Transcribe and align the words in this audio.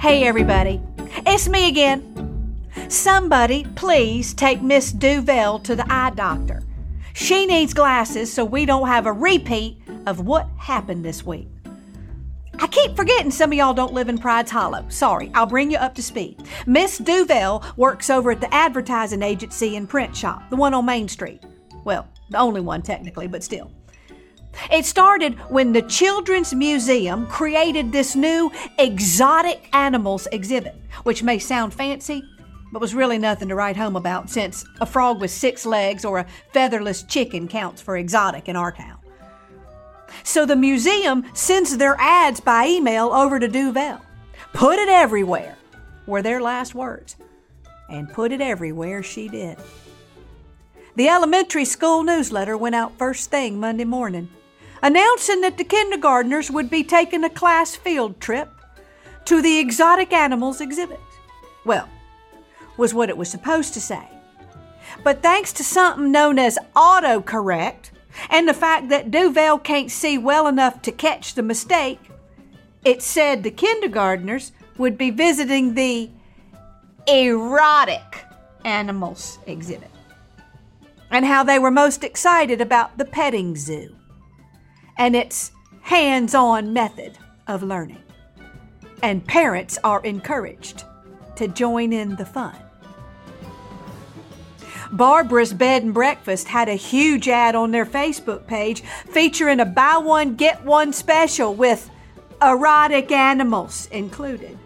Hey, 0.00 0.28
everybody. 0.28 0.80
It's 1.26 1.48
me 1.48 1.66
again. 1.66 2.60
Somebody, 2.88 3.66
please 3.74 4.32
take 4.32 4.62
Miss 4.62 4.92
Duvel 4.92 5.58
to 5.64 5.74
the 5.74 5.92
eye 5.92 6.10
doctor. 6.10 6.62
She 7.14 7.46
needs 7.46 7.74
glasses 7.74 8.32
so 8.32 8.44
we 8.44 8.64
don't 8.64 8.86
have 8.86 9.06
a 9.06 9.12
repeat 9.12 9.76
of 10.06 10.20
what 10.20 10.46
happened 10.56 11.04
this 11.04 11.26
week. 11.26 11.48
I 12.60 12.68
keep 12.68 12.94
forgetting 12.94 13.32
some 13.32 13.50
of 13.50 13.58
y'all 13.58 13.74
don't 13.74 13.92
live 13.92 14.08
in 14.08 14.18
Pride's 14.18 14.52
Hollow. 14.52 14.84
Sorry, 14.88 15.32
I'll 15.34 15.46
bring 15.46 15.68
you 15.68 15.78
up 15.78 15.96
to 15.96 16.02
speed. 16.02 16.44
Miss 16.64 16.98
Duvel 16.98 17.64
works 17.76 18.08
over 18.08 18.30
at 18.30 18.40
the 18.40 18.54
advertising 18.54 19.24
agency 19.24 19.74
and 19.74 19.88
print 19.88 20.14
shop, 20.16 20.48
the 20.48 20.54
one 20.56 20.74
on 20.74 20.86
Main 20.86 21.08
Street. 21.08 21.42
Well, 21.82 22.06
the 22.30 22.38
only 22.38 22.60
one 22.60 22.82
technically, 22.82 23.26
but 23.26 23.42
still. 23.42 23.72
It 24.70 24.84
started 24.84 25.38
when 25.50 25.72
the 25.72 25.82
Children's 25.82 26.54
Museum 26.54 27.26
created 27.26 27.90
this 27.92 28.14
new 28.14 28.50
exotic 28.78 29.68
animals 29.72 30.28
exhibit, 30.32 30.74
which 31.04 31.22
may 31.22 31.38
sound 31.38 31.72
fancy, 31.72 32.22
but 32.72 32.80
was 32.80 32.94
really 32.94 33.18
nothing 33.18 33.48
to 33.48 33.54
write 33.54 33.76
home 33.76 33.96
about 33.96 34.28
since 34.28 34.64
a 34.80 34.86
frog 34.86 35.20
with 35.20 35.30
six 35.30 35.64
legs 35.64 36.04
or 36.04 36.18
a 36.18 36.26
featherless 36.52 37.02
chicken 37.04 37.48
counts 37.48 37.80
for 37.80 37.96
exotic 37.96 38.48
in 38.48 38.56
our 38.56 38.72
town. 38.72 38.98
So 40.22 40.44
the 40.44 40.56
museum 40.56 41.24
sends 41.34 41.76
their 41.76 41.96
ads 41.98 42.40
by 42.40 42.66
email 42.66 43.12
over 43.12 43.38
to 43.38 43.48
Duvel. 43.48 44.00
Put 44.52 44.78
it 44.78 44.88
everywhere, 44.88 45.56
were 46.06 46.22
their 46.22 46.40
last 46.40 46.74
words. 46.74 47.16
And 47.88 48.12
put 48.12 48.32
it 48.32 48.42
everywhere 48.42 49.02
she 49.02 49.28
did. 49.28 49.56
The 50.96 51.08
elementary 51.08 51.64
school 51.64 52.02
newsletter 52.02 52.56
went 52.56 52.74
out 52.74 52.98
first 52.98 53.30
thing 53.30 53.58
Monday 53.60 53.84
morning 53.84 54.28
announcing 54.82 55.40
that 55.40 55.58
the 55.58 55.64
kindergartners 55.64 56.50
would 56.50 56.70
be 56.70 56.84
taking 56.84 57.24
a 57.24 57.30
class 57.30 57.76
field 57.76 58.20
trip 58.20 58.50
to 59.24 59.42
the 59.42 59.58
exotic 59.58 60.12
animals 60.12 60.60
exhibit. 60.60 61.00
Well, 61.64 61.88
was 62.76 62.94
what 62.94 63.08
it 63.08 63.16
was 63.16 63.28
supposed 63.28 63.74
to 63.74 63.80
say. 63.80 64.08
But 65.04 65.22
thanks 65.22 65.52
to 65.54 65.64
something 65.64 66.10
known 66.10 66.38
as 66.38 66.58
autocorrect 66.74 67.90
and 68.30 68.48
the 68.48 68.54
fact 68.54 68.88
that 68.88 69.10
Duvel 69.10 69.58
can't 69.58 69.90
see 69.90 70.18
well 70.18 70.46
enough 70.46 70.82
to 70.82 70.92
catch 70.92 71.34
the 71.34 71.42
mistake, 71.42 72.00
it 72.84 73.02
said 73.02 73.42
the 73.42 73.50
kindergartners 73.50 74.52
would 74.76 74.96
be 74.96 75.10
visiting 75.10 75.74
the 75.74 76.10
erotic 77.06 78.24
animals 78.64 79.38
exhibit 79.46 79.90
and 81.10 81.24
how 81.24 81.42
they 81.42 81.58
were 81.58 81.70
most 81.70 82.04
excited 82.04 82.60
about 82.60 82.96
the 82.98 83.04
petting 83.04 83.56
zoo 83.56 83.97
and 84.98 85.16
its 85.16 85.52
hands 85.80 86.34
on 86.34 86.72
method 86.72 87.16
of 87.46 87.62
learning. 87.62 88.02
And 89.02 89.24
parents 89.24 89.78
are 89.84 90.04
encouraged 90.04 90.84
to 91.36 91.48
join 91.48 91.92
in 91.92 92.16
the 92.16 92.26
fun. 92.26 92.56
Barbara's 94.90 95.52
Bed 95.52 95.82
and 95.82 95.94
Breakfast 95.94 96.48
had 96.48 96.68
a 96.68 96.74
huge 96.74 97.28
ad 97.28 97.54
on 97.54 97.70
their 97.70 97.86
Facebook 97.86 98.46
page 98.46 98.80
featuring 98.80 99.60
a 99.60 99.66
buy 99.66 99.98
one, 99.98 100.34
get 100.34 100.64
one 100.64 100.92
special 100.92 101.54
with 101.54 101.90
erotic 102.42 103.12
animals 103.12 103.86
included. 103.92 104.58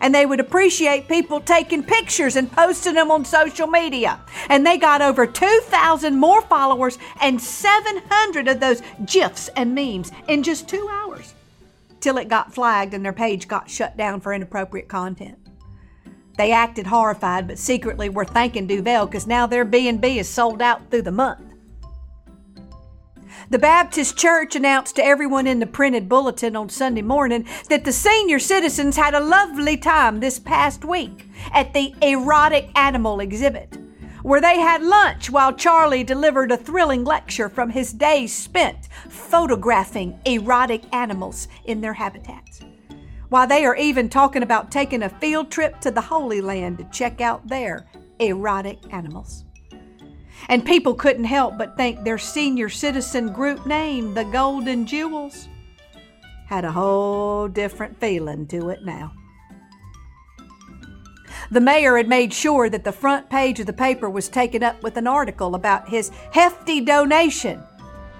And 0.00 0.14
they 0.14 0.26
would 0.26 0.40
appreciate 0.40 1.08
people 1.08 1.40
taking 1.40 1.82
pictures 1.82 2.36
and 2.36 2.50
posting 2.50 2.94
them 2.94 3.10
on 3.10 3.24
social 3.24 3.66
media. 3.66 4.20
And 4.48 4.66
they 4.66 4.78
got 4.78 5.02
over 5.02 5.26
2,000 5.26 6.16
more 6.16 6.42
followers 6.42 6.98
and 7.20 7.40
700 7.40 8.48
of 8.48 8.60
those 8.60 8.82
GIFs 9.04 9.48
and 9.56 9.74
memes 9.74 10.12
in 10.28 10.42
just 10.42 10.68
two 10.68 10.88
hours 10.90 11.34
till 12.00 12.18
it 12.18 12.28
got 12.28 12.54
flagged 12.54 12.94
and 12.94 13.04
their 13.04 13.12
page 13.12 13.48
got 13.48 13.70
shut 13.70 13.96
down 13.96 14.20
for 14.20 14.32
inappropriate 14.32 14.88
content. 14.88 15.38
They 16.36 16.52
acted 16.52 16.86
horrified, 16.86 17.48
but 17.48 17.58
secretly 17.58 18.08
were 18.08 18.24
thanking 18.24 18.66
Duvel 18.66 19.06
because 19.06 19.26
now 19.26 19.46
their 19.46 19.64
B&B 19.64 20.18
is 20.18 20.28
sold 20.28 20.60
out 20.60 20.90
through 20.90 21.02
the 21.02 21.12
month. 21.12 21.45
The 23.48 23.60
Baptist 23.60 24.16
Church 24.16 24.56
announced 24.56 24.96
to 24.96 25.04
everyone 25.04 25.46
in 25.46 25.60
the 25.60 25.68
printed 25.68 26.08
bulletin 26.08 26.56
on 26.56 26.68
Sunday 26.68 27.02
morning 27.02 27.46
that 27.68 27.84
the 27.84 27.92
senior 27.92 28.40
citizens 28.40 28.96
had 28.96 29.14
a 29.14 29.20
lovely 29.20 29.76
time 29.76 30.18
this 30.18 30.40
past 30.40 30.84
week 30.84 31.28
at 31.52 31.72
the 31.72 31.94
erotic 32.02 32.76
animal 32.76 33.20
exhibit, 33.20 33.78
where 34.24 34.40
they 34.40 34.58
had 34.58 34.82
lunch 34.82 35.30
while 35.30 35.52
Charlie 35.52 36.02
delivered 36.02 36.50
a 36.50 36.56
thrilling 36.56 37.04
lecture 37.04 37.48
from 37.48 37.70
his 37.70 37.92
days 37.92 38.34
spent 38.34 38.88
photographing 39.08 40.18
erotic 40.24 40.82
animals 40.92 41.46
in 41.66 41.80
their 41.80 41.94
habitats. 41.94 42.62
While 43.28 43.46
they 43.46 43.64
are 43.64 43.76
even 43.76 44.08
talking 44.08 44.42
about 44.42 44.72
taking 44.72 45.04
a 45.04 45.08
field 45.08 45.52
trip 45.52 45.80
to 45.82 45.92
the 45.92 46.00
Holy 46.00 46.40
Land 46.40 46.78
to 46.78 46.84
check 46.90 47.20
out 47.20 47.46
their 47.46 47.86
erotic 48.18 48.92
animals. 48.92 49.45
And 50.48 50.64
people 50.64 50.94
couldn't 50.94 51.24
help 51.24 51.58
but 51.58 51.76
think 51.76 52.04
their 52.04 52.18
senior 52.18 52.68
citizen 52.68 53.32
group 53.32 53.66
name, 53.66 54.14
the 54.14 54.24
Golden 54.24 54.86
Jewels, 54.86 55.48
had 56.46 56.64
a 56.64 56.72
whole 56.72 57.48
different 57.48 57.98
feeling 57.98 58.46
to 58.46 58.68
it 58.70 58.84
now. 58.84 59.12
The 61.50 61.60
mayor 61.60 61.96
had 61.96 62.08
made 62.08 62.32
sure 62.32 62.68
that 62.68 62.84
the 62.84 62.92
front 62.92 63.28
page 63.30 63.60
of 63.60 63.66
the 63.66 63.72
paper 63.72 64.10
was 64.10 64.28
taken 64.28 64.62
up 64.62 64.82
with 64.82 64.96
an 64.96 65.06
article 65.06 65.54
about 65.54 65.88
his 65.88 66.10
hefty 66.32 66.80
donation 66.80 67.62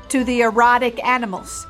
to 0.09 0.23
the 0.25 0.43
erotic 0.43 1.03
animals 1.05 1.67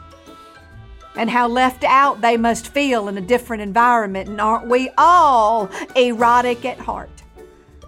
and 1.16 1.30
how 1.30 1.48
left 1.48 1.82
out 1.84 2.20
they 2.20 2.36
must 2.36 2.68
feel 2.68 3.08
in 3.08 3.16
a 3.16 3.22
different 3.22 3.62
environment. 3.62 4.28
And 4.28 4.40
aren't 4.40 4.68
we 4.68 4.90
all 4.98 5.70
erotic 5.94 6.64
at 6.64 6.78
heart? 6.78 7.10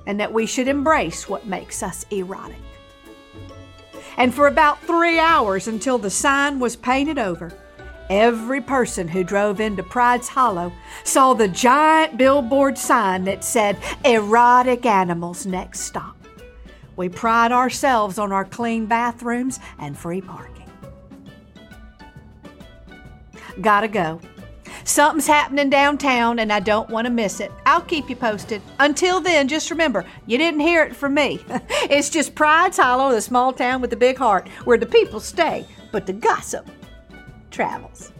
And 0.08 0.18
that 0.18 0.32
we 0.32 0.46
should 0.46 0.66
embrace 0.66 1.28
what 1.28 1.46
makes 1.46 1.84
us 1.84 2.04
erotic. 2.10 2.56
And 4.16 4.34
for 4.34 4.48
about 4.48 4.82
three 4.82 5.20
hours 5.20 5.68
until 5.68 5.98
the 5.98 6.10
sign 6.10 6.58
was 6.58 6.74
painted 6.74 7.18
over, 7.18 7.52
every 8.10 8.60
person 8.60 9.06
who 9.06 9.22
drove 9.22 9.60
into 9.60 9.84
Pride's 9.84 10.26
Hollow 10.26 10.72
saw 11.04 11.34
the 11.34 11.46
giant 11.46 12.18
billboard 12.18 12.76
sign 12.76 13.22
that 13.24 13.44
said, 13.44 13.78
Erotic 14.04 14.86
Animals 14.86 15.46
Next 15.46 15.80
Stop. 15.80 16.16
We 16.96 17.08
pride 17.08 17.52
ourselves 17.52 18.18
on 18.18 18.32
our 18.32 18.44
clean 18.44 18.86
bathrooms 18.86 19.60
and 19.78 19.96
free 19.96 20.20
parking. 20.20 20.68
Gotta 23.60 23.86
go. 23.88 24.20
Something's 24.88 25.26
happening 25.26 25.68
downtown 25.68 26.38
and 26.38 26.50
I 26.50 26.60
don't 26.60 26.88
want 26.88 27.04
to 27.04 27.10
miss 27.10 27.40
it. 27.40 27.52
I'll 27.66 27.82
keep 27.82 28.08
you 28.08 28.16
posted. 28.16 28.62
Until 28.80 29.20
then, 29.20 29.46
just 29.46 29.70
remember, 29.70 30.06
you 30.24 30.38
didn't 30.38 30.60
hear 30.60 30.82
it 30.82 30.96
from 30.96 31.12
me. 31.12 31.44
it's 31.90 32.08
just 32.08 32.34
Pride's 32.34 32.78
Hollow, 32.78 33.12
the 33.12 33.20
small 33.20 33.52
town 33.52 33.82
with 33.82 33.90
the 33.90 33.96
big 33.96 34.16
heart, 34.16 34.48
where 34.64 34.78
the 34.78 34.86
people 34.86 35.20
stay, 35.20 35.66
but 35.92 36.06
the 36.06 36.14
gossip 36.14 36.70
travels. 37.50 38.12